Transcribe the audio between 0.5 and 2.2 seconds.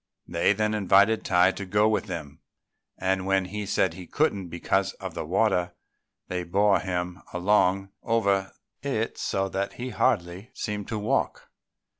then invited Tai to go with